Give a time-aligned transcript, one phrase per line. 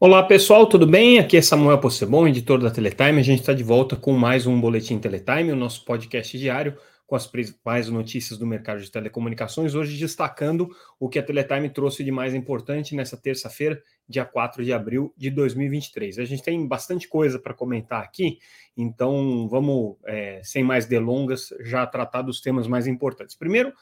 [0.00, 1.20] Olá pessoal, tudo bem?
[1.20, 3.20] Aqui é Samuel Possebon, editor da Teletime.
[3.20, 6.76] A gente está de volta com mais um Boletim Teletime, o nosso podcast diário
[7.06, 9.74] com as principais notícias do mercado de telecomunicações.
[9.74, 10.68] Hoje destacando
[10.98, 15.30] o que a Teletime trouxe de mais importante nessa terça-feira, dia 4 de abril de
[15.30, 16.18] 2023.
[16.18, 18.38] A gente tem bastante coisa para comentar aqui,
[18.76, 23.34] então vamos, é, sem mais delongas, já tratar dos temas mais importantes.
[23.34, 23.72] Primeiro,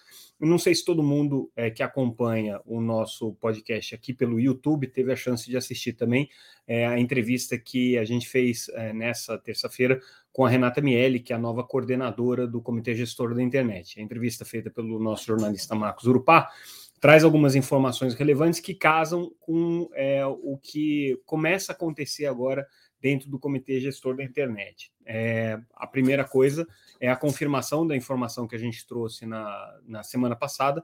[0.40, 5.12] não sei se todo mundo é, que acompanha o nosso podcast aqui pelo YouTube teve
[5.12, 6.28] a chance de assistir também
[6.66, 10.00] é, a entrevista que a gente fez é, nessa terça-feira
[10.32, 14.00] com a Renata Miele, que é a nova coordenadora do Comitê Gestor da Internet.
[14.00, 16.50] A entrevista feita pelo nosso jornalista Marcos Urupá
[16.98, 22.66] traz algumas informações relevantes que casam com é, o que começa a acontecer agora
[23.00, 24.92] dentro do Comitê Gestor da Internet.
[25.04, 26.66] É, a primeira coisa
[27.00, 30.82] é a confirmação da informação que a gente trouxe na, na semana passada,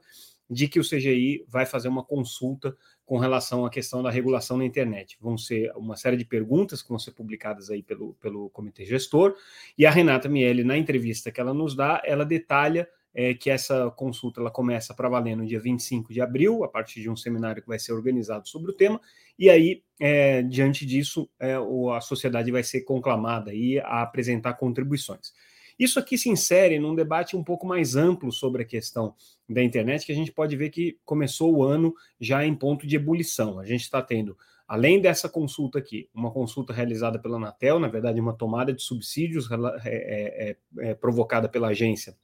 [0.49, 2.75] de que o CGI vai fazer uma consulta
[3.09, 5.17] com relação à questão da regulação na internet.
[5.19, 9.35] Vão ser uma série de perguntas que vão ser publicadas aí pelo, pelo comitê gestor,
[9.75, 13.89] e a Renata Miele, na entrevista que ela nos dá, ela detalha é, que essa
[13.95, 17.63] consulta ela começa para valer no dia 25 de abril, a partir de um seminário
[17.63, 19.01] que vai ser organizado sobre o tema,
[19.39, 21.55] e aí, é, diante disso, é,
[21.95, 25.33] a sociedade vai ser conclamada aí a apresentar contribuições.
[25.79, 29.15] Isso aqui se insere num debate um pouco mais amplo sobre a questão
[29.47, 32.97] da internet, que a gente pode ver que começou o ano já em ponto de
[32.97, 33.57] ebulição.
[33.57, 38.19] A gente está tendo, além dessa consulta aqui, uma consulta realizada pela Anatel, na verdade,
[38.19, 42.17] uma tomada de subsídios é, é, é, é provocada pela agência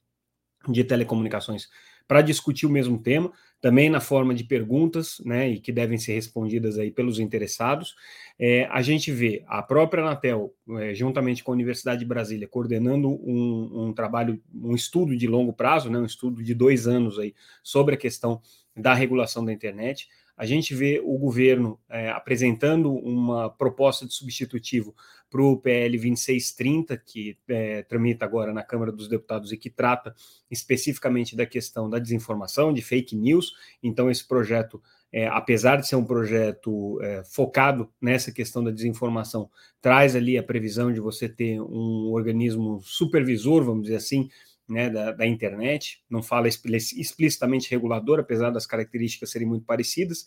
[0.68, 1.68] de telecomunicações
[2.06, 6.14] para discutir o mesmo tema, também na forma de perguntas, né, e que devem ser
[6.14, 7.96] respondidas aí pelos interessados.
[8.38, 13.08] É, a gente vê a própria Anatel, é, juntamente com a Universidade de Brasília, coordenando
[13.08, 17.34] um, um, trabalho, um estudo de longo prazo, né, um estudo de dois anos aí
[17.62, 18.40] sobre a questão
[18.76, 20.08] da regulação da internet.
[20.36, 24.94] A gente vê o governo é, apresentando uma proposta de substitutivo
[25.30, 30.14] para o PL 2630, que é, tramita agora na Câmara dos Deputados e que trata
[30.50, 33.54] especificamente da questão da desinformação, de fake news.
[33.82, 34.80] Então, esse projeto,
[35.10, 40.42] é, apesar de ser um projeto é, focado nessa questão da desinformação, traz ali a
[40.42, 44.28] previsão de você ter um organismo supervisor, vamos dizer assim,
[44.68, 50.26] né, da, da, internet, não fala explicitamente regulador, apesar das características serem muito parecidas.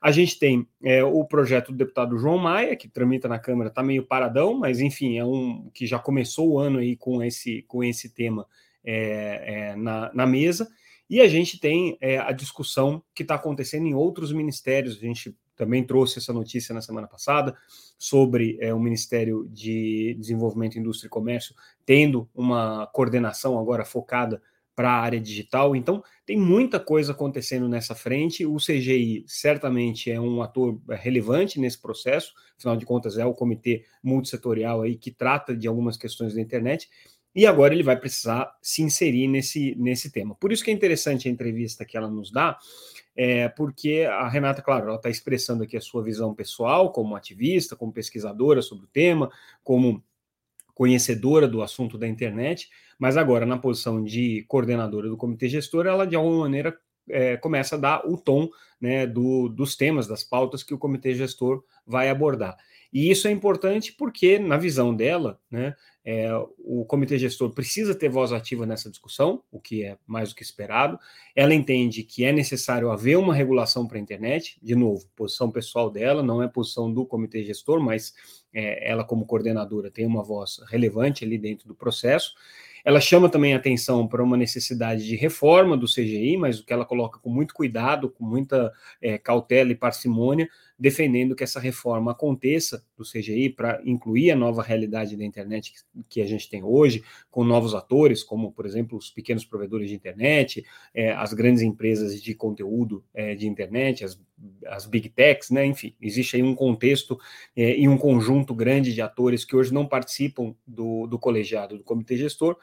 [0.00, 3.82] A gente tem é, o projeto do deputado João Maia, que tramita na Câmara, está
[3.82, 7.84] meio paradão, mas enfim, é um que já começou o ano aí com esse, com
[7.84, 8.46] esse tema
[8.82, 9.42] é,
[9.72, 10.68] é, na, na mesa.
[11.08, 14.96] E a gente tem é, a discussão que está acontecendo em outros ministérios.
[14.96, 17.54] A gente também trouxe essa notícia na semana passada
[17.98, 21.54] sobre é, o Ministério de Desenvolvimento, Indústria e Comércio
[21.84, 24.40] tendo uma coordenação agora focada
[24.74, 25.76] para a área digital.
[25.76, 28.46] Então, tem muita coisa acontecendo nessa frente.
[28.46, 33.84] O CGI certamente é um ator relevante nesse processo, afinal de contas, é o comitê
[34.02, 36.88] multissetorial aí que trata de algumas questões da internet.
[37.34, 40.34] E agora ele vai precisar se inserir nesse, nesse tema.
[40.34, 42.58] Por isso que é interessante a entrevista que ela nos dá,
[43.22, 47.76] é, porque a Renata, claro, ela está expressando aqui a sua visão pessoal como ativista,
[47.76, 49.30] como pesquisadora sobre o tema,
[49.62, 50.02] como
[50.72, 56.06] conhecedora do assunto da internet, mas agora na posição de coordenadora do comitê gestor, ela
[56.06, 56.74] de alguma maneira
[57.10, 58.48] é, começa a dar o tom
[58.80, 62.56] né, do, dos temas, das pautas que o comitê gestor vai abordar.
[62.90, 68.08] E isso é importante porque, na visão dela, né, é, o comitê gestor precisa ter
[68.08, 70.98] voz ativa nessa discussão, o que é mais do que esperado.
[71.36, 75.90] Ela entende que é necessário haver uma regulação para a internet, de novo, posição pessoal
[75.90, 78.14] dela, não é posição do comitê gestor, mas
[78.52, 82.34] é, ela, como coordenadora, tem uma voz relevante ali dentro do processo.
[82.84, 86.86] Ela chama também atenção para uma necessidade de reforma do CGI, mas o que ela
[86.86, 88.72] coloca com muito cuidado, com muita
[89.02, 90.48] é, cautela e parcimônia,
[90.80, 95.74] defendendo que essa reforma aconteça do CGI para incluir a nova realidade da internet
[96.08, 99.94] que, a gente tem hoje, com novos atores, como, por exemplo, os pequenos provedores de
[99.94, 104.18] internet, é, as grandes empresas de conteúdo é, de internet, as,
[104.68, 105.66] as big techs, né?
[105.66, 107.20] enfim, existe aí um contexto
[107.54, 111.84] é, e um conjunto grande de atores que hoje não participam do, do colegiado, do
[111.84, 112.56] comitê gestor,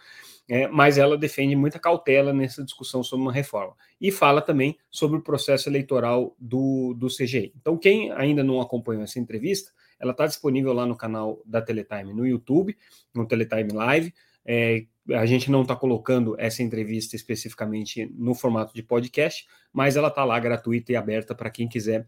[0.71, 3.75] mas ela defende muita cautela nessa discussão sobre uma reforma.
[3.99, 7.53] E fala também sobre o processo eleitoral do, do CGI.
[7.55, 12.13] Então, quem ainda não acompanhou essa entrevista, ela está disponível lá no canal da Teletime
[12.13, 12.77] no YouTube,
[13.13, 14.13] no Teletime Live.
[14.45, 20.09] É, a gente não está colocando essa entrevista especificamente no formato de podcast, mas ela
[20.09, 22.07] está lá gratuita e aberta para quem quiser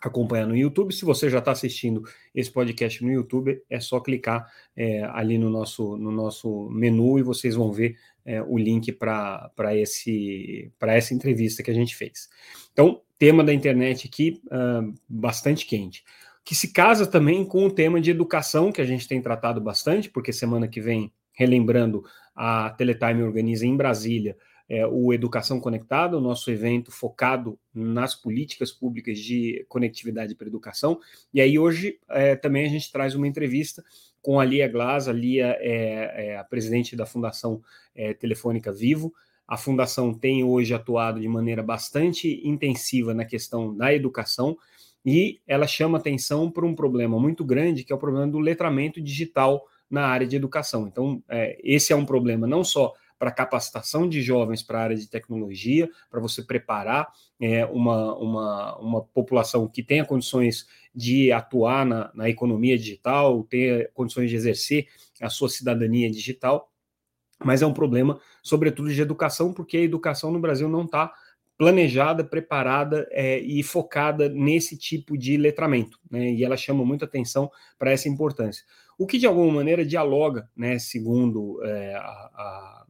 [0.00, 0.94] acompanhar no YouTube.
[0.94, 2.02] Se você já está assistindo
[2.34, 7.22] esse podcast no YouTube, é só clicar é, ali no nosso, no nosso menu e
[7.22, 7.96] vocês vão ver
[8.28, 12.28] é, o link para essa entrevista que a gente fez.
[12.70, 16.04] Então, tema da internet aqui uh, bastante quente.
[16.44, 20.10] Que se casa também com o tema de educação, que a gente tem tratado bastante,
[20.10, 22.04] porque semana que vem, relembrando,
[22.36, 24.36] a Teletime organiza em Brasília
[24.68, 31.00] é, o Educação Conectada, o nosso evento focado nas políticas públicas de conectividade para educação.
[31.32, 33.82] E aí hoje é, também a gente traz uma entrevista
[34.20, 37.62] com a Lia Glass, a Lia é, é a presidente da Fundação
[37.94, 39.12] é, Telefônica Vivo.
[39.46, 44.58] A fundação tem hoje atuado de maneira bastante intensiva na questão da educação
[45.06, 49.00] e ela chama atenção para um problema muito grande, que é o problema do letramento
[49.00, 50.86] digital na área de educação.
[50.86, 54.96] Então, é, esse é um problema não só para capacitação de jovens para a área
[54.96, 57.08] de tecnologia, para você preparar
[57.40, 63.90] é, uma, uma, uma população que tenha condições de atuar na, na economia digital, ter
[63.92, 64.86] condições de exercer
[65.20, 66.70] a sua cidadania digital,
[67.44, 71.12] mas é um problema, sobretudo, de educação, porque a educação no Brasil não está
[71.56, 76.30] planejada, preparada é, e focada nesse tipo de letramento, né?
[76.30, 78.64] E ela chama muita atenção para essa importância.
[78.96, 82.86] O que de alguma maneira dialoga, né, segundo é, a,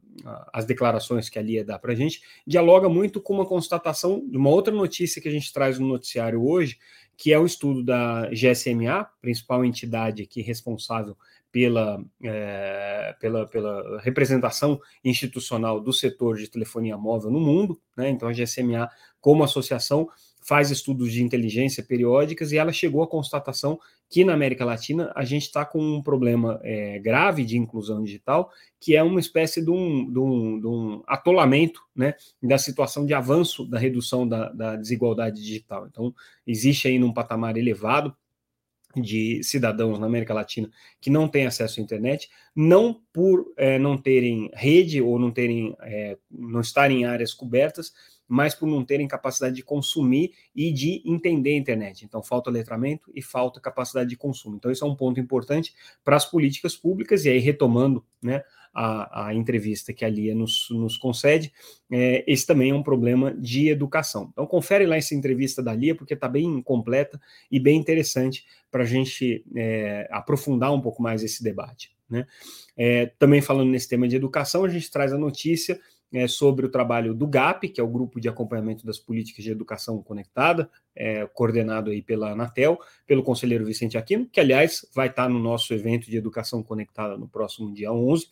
[0.51, 4.37] as declarações que a Lia dá para a gente, dialoga muito com uma constatação de
[4.37, 6.77] uma outra notícia que a gente traz no noticiário hoje,
[7.17, 11.17] que é o estudo da GSMA, principal entidade aqui responsável
[11.51, 17.79] pela, é, pela, pela representação institucional do setor de telefonia móvel no mundo.
[17.97, 18.09] Né?
[18.09, 18.89] Então, a GSMA,
[19.19, 20.07] como associação,
[20.41, 23.79] faz estudos de inteligência periódicas e ela chegou à constatação
[24.09, 28.51] que na América Latina a gente está com um problema é, grave de inclusão digital,
[28.79, 33.13] que é uma espécie de um, de um, de um atolamento né, da situação de
[33.13, 35.85] avanço da redução da, da desigualdade digital.
[35.85, 36.13] Então,
[36.45, 38.15] existe aí num patamar elevado
[38.95, 40.67] de cidadãos na América Latina
[40.99, 45.75] que não têm acesso à internet, não por é, não terem rede ou não terem
[45.81, 47.93] é, não estarem em áreas cobertas,
[48.29, 52.05] mas por não terem capacidade de consumir e de entender a internet.
[52.05, 54.55] Então, falta letramento e falta capacidade de consumo.
[54.55, 55.73] Então, isso é um ponto importante
[56.05, 60.67] para as políticas públicas, e aí, retomando né, a, a entrevista que a Lia nos,
[60.69, 61.51] nos concede,
[61.91, 64.29] é, esse também é um problema de educação.
[64.31, 67.19] Então, confere lá essa entrevista da Lia, porque está bem completa
[67.51, 71.91] e bem interessante para a gente é, aprofundar um pouco mais esse debate.
[72.07, 72.25] Né?
[72.77, 75.79] É, também falando nesse tema de educação, a gente traz a notícia
[76.13, 79.51] é, sobre o trabalho do GAP, que é o Grupo de Acompanhamento das Políticas de
[79.51, 85.29] Educação Conectada, é, coordenado aí pela Anatel, pelo conselheiro Vicente Aquino, que, aliás, vai estar
[85.29, 88.27] no nosso evento de Educação Conectada no próximo dia 11,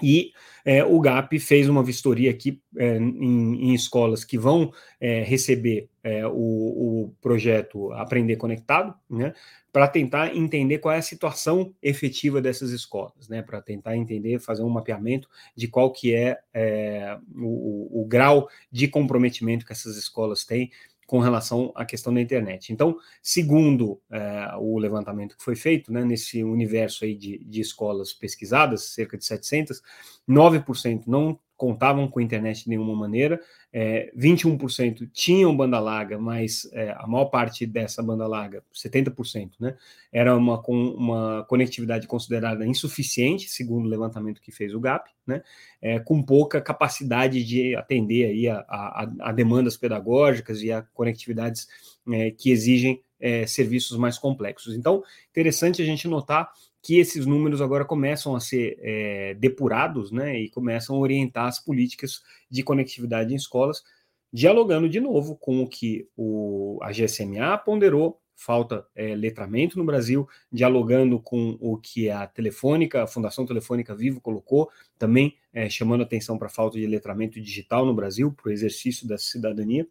[0.00, 0.32] e
[0.64, 5.88] é, o GAP fez uma vistoria aqui é, em, em, escolas que vão é, receber
[6.02, 9.34] é, o, o, projeto Aprender Conectado, né,
[9.72, 14.62] para tentar entender qual é a situação efetiva dessas escolas, né, para tentar entender, fazer
[14.62, 20.44] um mapeamento de qual que é, é o, o grau de comprometimento que essas escolas
[20.44, 20.70] têm
[21.12, 22.72] com relação à questão da internet.
[22.72, 28.14] Então, segundo é, o levantamento que foi feito, né, nesse universo aí de, de escolas
[28.14, 29.82] pesquisadas, cerca de 700,
[30.26, 33.38] 9% não contavam com internet de nenhuma maneira,
[33.72, 39.76] é, 21% tinham banda larga, mas é, a maior parte dessa banda larga, 70%, né,
[40.12, 45.42] era uma, com, uma conectividade considerada insuficiente, segundo o levantamento que fez o GAP, né,
[45.80, 51.66] é, com pouca capacidade de atender aí a, a, a demandas pedagógicas e a conectividades
[52.10, 54.74] é, que exigem é, serviços mais complexos.
[54.76, 56.50] Então, interessante a gente notar
[56.82, 61.60] que esses números agora começam a ser é, depurados né, e começam a orientar as
[61.60, 63.84] políticas de conectividade em escolas,
[64.32, 70.28] dialogando de novo com o que o, a GSMA ponderou, falta é, letramento no Brasil,
[70.50, 76.36] dialogando com o que a Telefônica, a Fundação Telefônica Vivo colocou, também é, chamando atenção
[76.36, 79.86] para a falta de letramento digital no Brasil, para o exercício dessa cidadania,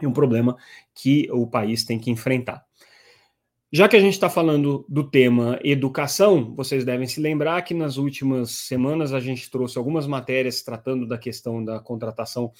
[0.00, 0.56] e um problema
[0.94, 2.64] que o país tem que enfrentar.
[3.76, 7.96] Já que a gente está falando do tema educação, vocês devem se lembrar que nas
[7.96, 12.52] últimas semanas a gente trouxe algumas matérias tratando da questão da contratação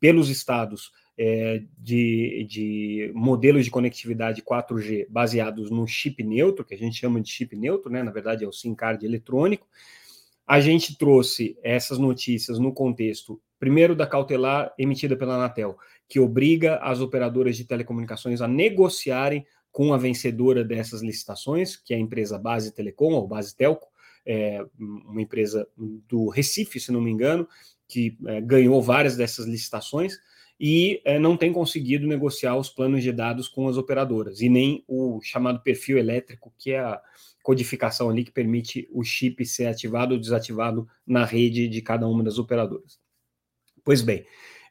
[0.00, 6.78] pelos estados é, de, de, modelos de conectividade 4G baseados no chip neutro, que a
[6.78, 8.02] gente chama de chip neutro, né?
[8.02, 9.68] na verdade é o SIM card eletrônico.
[10.44, 16.78] A gente trouxe essas notícias no contexto, primeiro, da cautelar emitida pela Anatel, que obriga
[16.78, 22.38] as operadoras de telecomunicações a negociarem com a vencedora dessas licitações, que é a empresa
[22.38, 23.86] Base Telecom, ou Base Telco,
[24.24, 27.46] é uma empresa do Recife, se não me engano,
[27.86, 30.14] que é, ganhou várias dessas licitações
[30.58, 34.82] e é, não tem conseguido negociar os planos de dados com as operadoras, e nem
[34.88, 36.98] o chamado perfil elétrico, que é a
[37.42, 42.24] codificação ali que permite o chip ser ativado ou desativado na rede de cada uma
[42.24, 42.98] das operadoras.
[43.84, 44.24] Pois bem,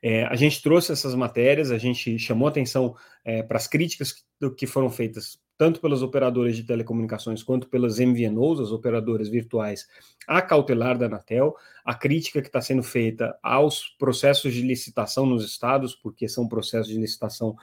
[0.08, 4.24] é, a gente trouxe essas matérias, a gente chamou atenção é, para as críticas
[4.56, 9.88] que, foram feitas tanto pelas operadoras de telecomunicações quanto pelas MVNOs, as operadoras virtuais,
[10.28, 15.44] a cautelar da Anatel, a crítica que está sendo feita aos processos de licitação nos
[15.44, 17.56] estados, porque são processos de licitação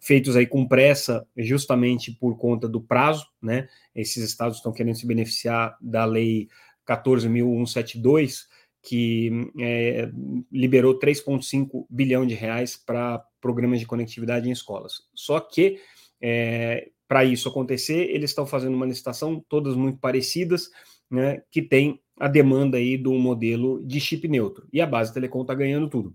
[0.00, 3.68] feitos aí com pressa, justamente por conta do prazo, né?
[3.94, 6.48] Esses estados estão querendo se beneficiar da lei
[6.88, 8.46] 14.172,
[8.82, 10.10] que é,
[10.50, 15.02] liberou 3,5 bilhão de reais para programas de conectividade em escolas.
[15.14, 15.78] Só que
[16.20, 20.70] é, para isso acontecer, eles estão fazendo uma licitação, todas muito parecidas,
[21.10, 24.68] né, que tem a demanda aí do modelo de chip neutro.
[24.72, 26.14] E a base Telecom está ganhando tudo.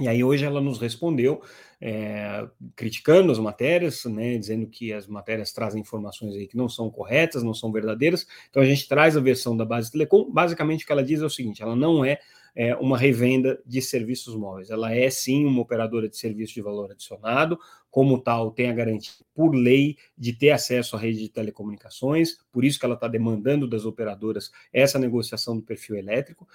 [0.00, 1.42] E aí hoje ela nos respondeu
[1.80, 6.90] é, criticando as matérias, né, dizendo que as matérias trazem informações aí que não são
[6.90, 8.26] corretas, não são verdadeiras.
[8.50, 10.30] Então a gente traz a versão da base Telecom.
[10.30, 12.18] Basicamente o que ela diz é o seguinte: ela não é,
[12.54, 16.90] é uma revenda de serviços móveis, ela é sim uma operadora de serviço de valor
[16.90, 17.58] adicionado.
[17.90, 22.64] Como tal, tem a garantia por lei de ter acesso à rede de telecomunicações, por
[22.64, 26.46] isso que ela está demandando das operadoras essa negociação do perfil elétrico.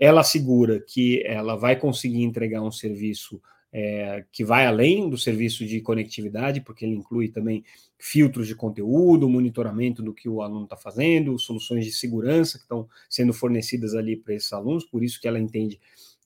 [0.00, 5.64] Ela assegura que ela vai conseguir entregar um serviço é, que vai além do serviço
[5.64, 7.64] de conectividade, porque ele inclui também
[7.98, 12.88] filtros de conteúdo, monitoramento do que o aluno está fazendo, soluções de segurança que estão
[13.10, 15.80] sendo fornecidas ali para esses alunos, por isso que ela entende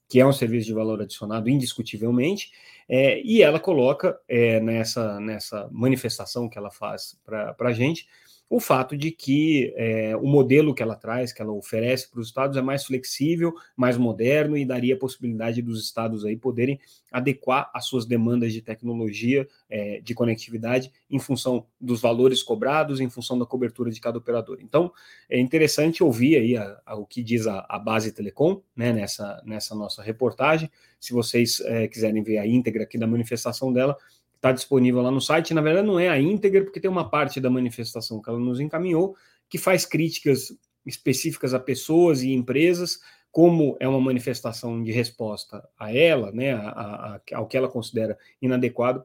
[0.09, 2.53] que é um serviço de valor adicionado indiscutivelmente,
[2.87, 8.07] é, e ela coloca é, nessa, nessa manifestação que ela faz para a gente
[8.53, 12.27] o fato de que é, o modelo que ela traz, que ela oferece para os
[12.27, 16.79] estados, é mais flexível, mais moderno e daria a possibilidade dos estados aí poderem
[17.11, 23.09] adequar as suas demandas de tecnologia, é, de conectividade, em função dos valores cobrados, em
[23.09, 24.59] função da cobertura de cada operador.
[24.61, 24.93] Então,
[25.31, 29.43] é interessante ouvir aí a, a, o que diz a, a, base Telecom, né, nessa,
[29.47, 30.71] nessa nossa reportagem.
[31.01, 33.97] Se vocês é, quiserem ver a íntegra aqui da manifestação dela,
[34.43, 35.55] está disponível lá no site.
[35.55, 38.59] Na verdade, não é a íntegra, porque tem uma parte da manifestação que ela nos
[38.59, 39.15] encaminhou
[39.49, 40.49] que faz críticas
[40.85, 42.99] específicas a pessoas e empresas,
[43.31, 48.19] como é uma manifestação de resposta a ela, né, a, a, ao que ela considera
[48.41, 49.05] inadequado.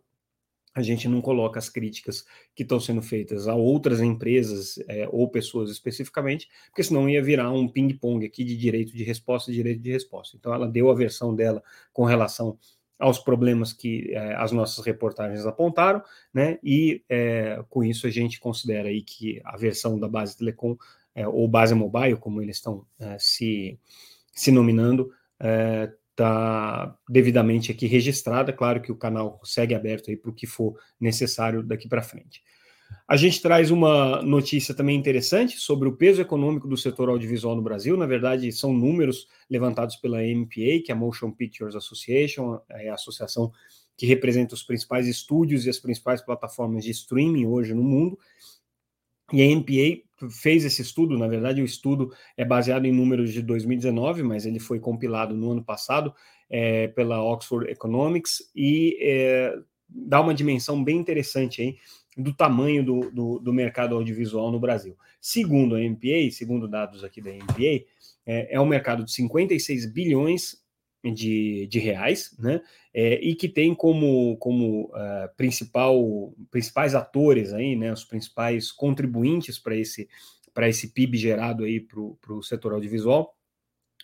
[0.74, 2.25] A gente não coloca as críticas
[2.56, 7.51] que estão sendo feitas a outras empresas é, ou pessoas especificamente, porque senão ia virar
[7.51, 10.38] um ping-pong aqui de direito de resposta, direito de resposta.
[10.38, 12.58] Então, ela deu a versão dela com relação
[13.00, 16.01] aos problemas que é, as nossas reportagens apontaram,
[16.34, 16.58] né?
[16.63, 20.75] E é, com isso a gente considera aí que a versão da base Telecom
[21.13, 22.86] é, ou base mobile, como eles estão
[23.18, 23.80] se,
[24.32, 25.12] se nominando,
[26.12, 28.54] está devidamente aqui registrada.
[28.54, 32.44] Claro que o canal segue aberto aí para o que for necessário daqui para frente.
[33.08, 37.62] A gente traz uma notícia também interessante sobre o peso econômico do setor audiovisual no
[37.62, 37.96] Brasil.
[37.96, 42.96] Na verdade, são números levantados pela MPA, que é a Motion Pictures Association, é a
[42.96, 43.50] associação
[43.96, 48.20] que representa os principais estúdios e as principais plataformas de streaming hoje no mundo.
[49.32, 53.41] E a MPA fez esse estudo, na verdade, o estudo é baseado em números de
[53.41, 56.13] 2019, mas ele foi compilado no ano passado
[56.50, 59.53] é, pela Oxford Economics e é,
[59.88, 61.77] dá uma dimensão bem interessante aí
[62.18, 64.98] do tamanho do, do, do, mercado audiovisual no Brasil.
[65.22, 67.86] Segundo a MPA, segundo dados aqui da MPA,
[68.26, 70.58] é, é um mercado de 56 bilhões
[71.04, 72.60] de, de reais, né?
[72.94, 77.94] É, e que tem como, como uh, principal, principais atores aí, né?
[77.94, 80.10] Os principais contribuintes para esse,
[80.54, 83.37] para esse PIB gerado aí para o setor audiovisual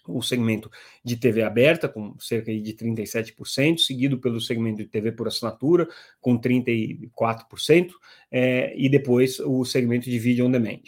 [0.08, 0.70] o segmento
[1.04, 5.88] de TV aberta, com cerca de 37%, seguido pelo segmento de TV por assinatura,
[6.20, 7.92] com 34%,
[8.32, 10.82] é, e depois o segmento de vídeo on demand.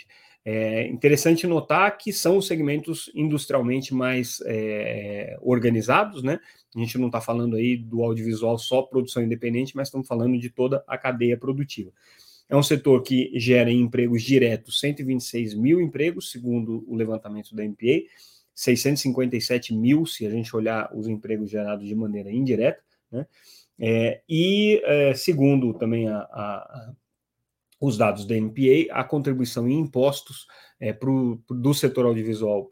[0.47, 6.39] É interessante notar que são os segmentos industrialmente mais é, organizados, né?
[6.75, 10.51] A gente não está falando aí do audiovisual só produção independente, mas estamos falando de
[10.51, 11.91] toda a cadeia produtiva.
[12.47, 18.03] É um setor que gera empregos diretos 126 mil empregos, segundo o levantamento da MPA,
[18.55, 22.81] 657 mil, se a gente olhar os empregos gerados de maneira indireta,
[23.11, 23.27] né?
[23.77, 26.93] É, e é, segundo também a, a, a,
[27.79, 30.47] os dados da NPA, a contribuição em impostos
[30.79, 32.69] é, pro, do setor audiovisual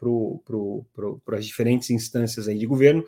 [1.26, 3.06] para as diferentes instâncias aí de governo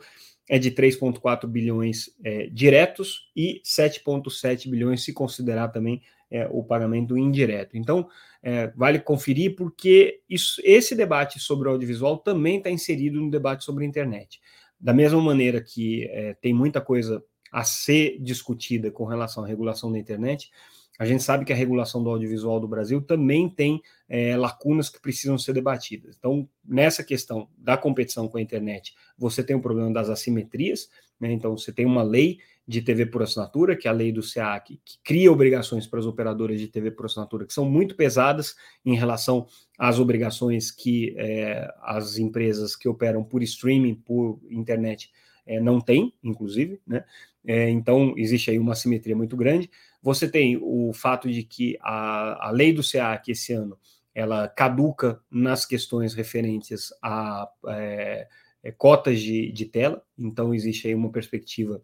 [0.48, 7.16] é de 3,4 bilhões é, diretos e 7,7 bilhões se considerar também é, o pagamento
[7.16, 7.76] indireto.
[7.76, 8.08] Então,
[8.42, 13.64] é, vale conferir porque isso, esse debate sobre o audiovisual também está inserido no debate
[13.64, 14.40] sobre a internet.
[14.78, 19.90] Da mesma maneira que é, tem muita coisa a ser discutida com relação à regulação
[19.90, 20.50] da internet,
[20.98, 25.00] a gente sabe que a regulação do audiovisual do Brasil também tem é, lacunas que
[25.00, 26.16] precisam ser debatidas.
[26.18, 30.88] Então, nessa questão da competição com a internet, você tem o problema das assimetrias,
[31.20, 31.32] né?
[31.32, 34.80] então você tem uma lei de TV por assinatura, que é a lei do SEAC,
[34.84, 38.96] que cria obrigações para as operadoras de TV por assinatura, que são muito pesadas em
[38.96, 39.46] relação
[39.78, 45.12] às obrigações que é, as empresas que operam por streaming, por internet,
[45.46, 47.04] é, não têm, inclusive, né?
[47.46, 49.70] É, então, existe aí uma simetria muito grande.
[50.02, 53.78] Você tem o fato de que a, a lei do SEAC esse ano
[54.16, 58.26] ela caduca nas questões referentes a é,
[58.62, 61.82] é, cotas de, de tela, então existe aí uma perspectiva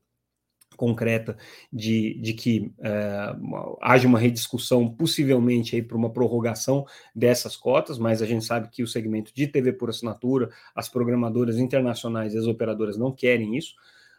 [0.76, 1.36] concreta
[1.70, 3.36] de, de que é,
[3.82, 8.82] haja uma rediscussão, possivelmente aí para uma prorrogação dessas cotas, mas a gente sabe que
[8.82, 13.74] o segmento de TV por assinatura, as programadoras internacionais e as operadoras não querem isso.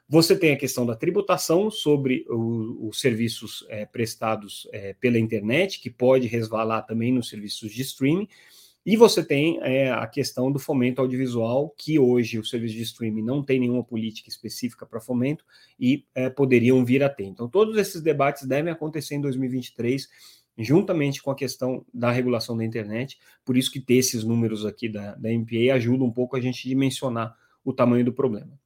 [0.07, 5.89] Você tem a questão da tributação sobre os serviços é, prestados é, pela internet, que
[5.89, 8.27] pode resvalar também nos serviços de streaming.
[8.85, 13.23] E você tem é, a questão do fomento audiovisual, que hoje o serviço de streaming
[13.23, 15.45] não tem nenhuma política específica para fomento
[15.79, 17.23] e é, poderiam vir a ter.
[17.23, 20.09] Então, todos esses debates devem acontecer em 2023,
[20.57, 23.17] juntamente com a questão da regulação da internet.
[23.45, 26.67] Por isso que ter esses números aqui da, da MPA ajuda um pouco a gente
[26.67, 27.33] dimensionar
[27.63, 28.59] o tamanho do problema.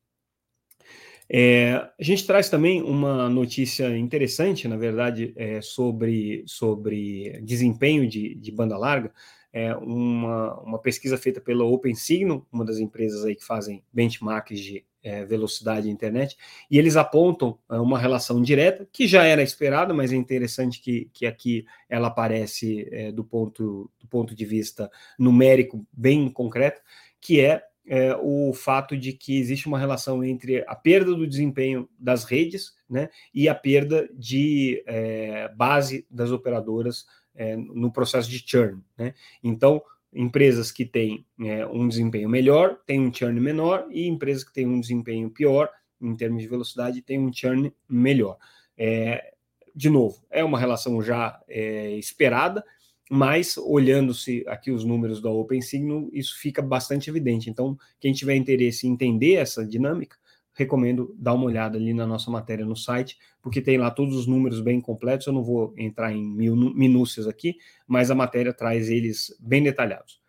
[1.29, 8.35] É, a gente traz também uma notícia interessante, na verdade, é, sobre, sobre desempenho de,
[8.35, 9.11] de banda larga.
[9.51, 14.85] É, uma, uma pesquisa feita pela OpenSignal, uma das empresas aí que fazem benchmarks de
[15.01, 16.37] é, velocidade de internet,
[16.69, 21.09] e eles apontam é, uma relação direta, que já era esperada, mas é interessante que,
[21.13, 26.81] que aqui ela aparece é, do, ponto, do ponto de vista numérico bem concreto,
[27.21, 31.87] que é, é, o fato de que existe uma relação entre a perda do desempenho
[31.97, 38.43] das redes né, e a perda de é, base das operadoras é, no processo de
[38.45, 38.81] churn.
[38.97, 39.13] Né?
[39.41, 39.81] Então,
[40.13, 44.67] empresas que têm é, um desempenho melhor têm um churn menor, e empresas que têm
[44.67, 45.69] um desempenho pior,
[46.01, 48.37] em termos de velocidade, têm um churn melhor.
[48.77, 49.33] É,
[49.73, 52.65] de novo, é uma relação já é, esperada,
[53.09, 57.49] mas olhando-se aqui os números da OpenSignal, isso fica bastante evidente.
[57.49, 60.17] Então, quem tiver interesse em entender essa dinâmica,
[60.53, 64.25] recomendo dar uma olhada ali na nossa matéria no site, porque tem lá todos os
[64.25, 65.27] números bem completos.
[65.27, 70.19] Eu não vou entrar em mil minúcias aqui, mas a matéria traz eles bem detalhados.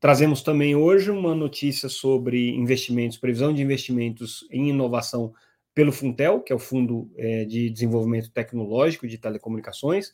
[0.00, 5.34] Trazemos também hoje uma notícia sobre investimentos, previsão de investimentos em inovação
[5.74, 10.12] pelo Funtel, que é o Fundo é, de Desenvolvimento Tecnológico de Telecomunicações,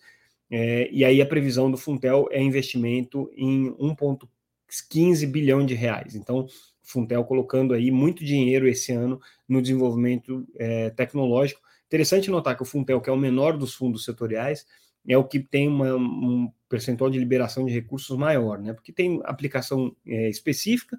[0.50, 6.14] é, e aí a previsão do Funtel é investimento em 1,15 bilhão de reais.
[6.14, 6.46] Então,
[6.82, 11.60] Funtel colocando aí muito dinheiro esse ano no desenvolvimento é, tecnológico.
[11.86, 14.64] Interessante notar que o Funtel, que é o menor dos fundos setoriais,
[15.08, 18.72] é o que tem uma, um percentual de liberação de recursos maior, né?
[18.72, 20.98] Porque tem aplicação é, específica,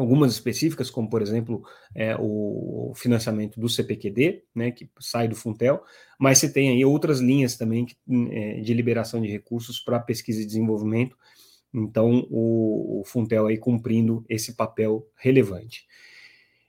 [0.00, 1.62] algumas específicas, como por exemplo
[1.94, 5.82] é, o financiamento do CPQD, né, que sai do Funtel,
[6.18, 7.96] mas você tem aí outras linhas também que,
[8.30, 11.16] é, de liberação de recursos para pesquisa e desenvolvimento
[11.72, 15.86] então, o, o Funtel aí cumprindo esse papel relevante.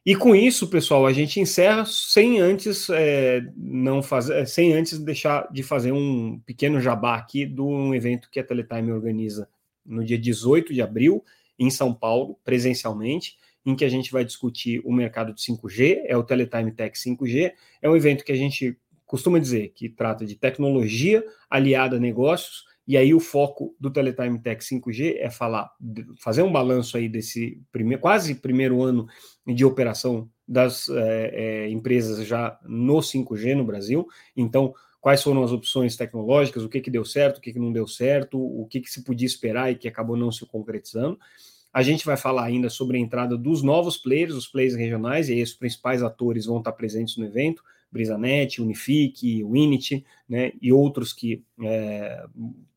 [0.05, 5.51] E com isso, pessoal, a gente encerra sem antes é, não fazer, sem antes deixar
[5.51, 9.47] de fazer um pequeno jabá aqui de um evento que a Teletime organiza
[9.85, 11.23] no dia 18 de abril,
[11.59, 16.15] em São Paulo, presencialmente, em que a gente vai discutir o mercado de 5G, é
[16.15, 20.35] o Teletime Tech 5G, é um evento que a gente costuma dizer que trata de
[20.35, 25.71] tecnologia aliada a negócios, e aí o foco do Teletime Tech 5G é falar,
[26.17, 29.07] fazer um balanço aí desse primeiro, quase primeiro ano
[29.45, 34.07] de operação das é, é, empresas já no 5G no Brasil.
[34.35, 37.71] Então, quais foram as opções tecnológicas, o que, que deu certo, o que, que não
[37.71, 41.17] deu certo, o que, que se podia esperar e que acabou não se concretizando.
[41.71, 45.33] A gente vai falar ainda sobre a entrada dos novos players, os players regionais, e
[45.33, 51.13] aí os principais atores vão estar presentes no evento, Brisanet, Unifique, Winity, né, e outros
[51.13, 52.25] que é,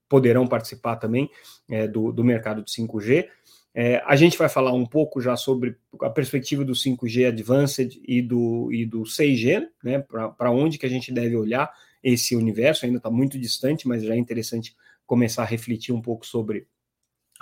[0.09, 1.31] poderão participar também
[1.69, 3.29] é, do, do mercado de 5G.
[3.75, 8.21] É, a gente vai falar um pouco já sobre a perspectiva do 5G Advanced e
[8.21, 10.05] do, e do 6G, né,
[10.37, 11.71] para onde que a gente deve olhar
[12.03, 14.75] esse universo, ainda está muito distante, mas já é interessante
[15.07, 16.67] começar a refletir um pouco sobre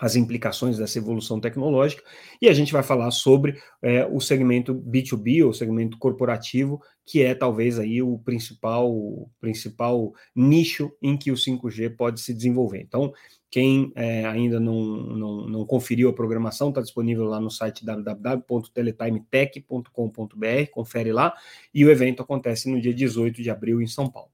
[0.00, 2.02] as implicações dessa evolução tecnológica,
[2.40, 7.34] e a gente vai falar sobre é, o segmento B2B, ou segmento corporativo, que é
[7.34, 12.80] talvez aí o principal, o principal nicho em que o 5G pode se desenvolver.
[12.80, 13.12] Então,
[13.50, 20.70] quem é, ainda não, não, não, conferiu a programação, está disponível lá no site www.teletimetech.com.br,
[20.70, 21.34] confere lá,
[21.74, 24.30] e o evento acontece no dia 18 de abril em São Paulo.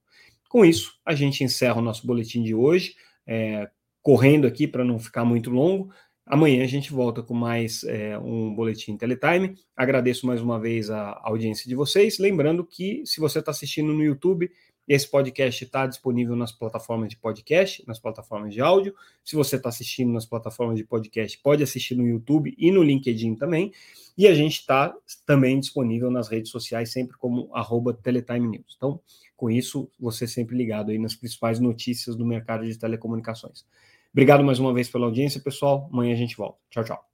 [0.57, 2.95] Com isso, a gente encerra o nosso boletim de hoje,
[3.27, 3.69] é,
[4.01, 5.93] correndo aqui para não ficar muito longo.
[6.25, 9.55] Amanhã a gente volta com mais é, um boletim Teletime.
[9.77, 12.19] Agradeço mais uma vez a audiência de vocês.
[12.19, 14.51] Lembrando que, se você está assistindo no YouTube,
[14.89, 18.95] esse podcast está disponível nas plataformas de podcast, nas plataformas de áudio.
[19.23, 23.35] Se você está assistindo nas plataformas de podcast, pode assistir no YouTube e no LinkedIn
[23.35, 23.73] também.
[24.17, 24.95] E a gente está
[25.27, 28.75] também disponível nas redes sociais, sempre como arroba Teletime News.
[28.75, 29.03] Então,
[29.37, 33.65] com isso, você é sempre ligado aí nas principais notícias do mercado de telecomunicações.
[34.13, 35.89] Obrigado mais uma vez pela audiência, pessoal.
[35.93, 36.59] Amanhã a gente volta.
[36.71, 37.05] Tchau, tchau.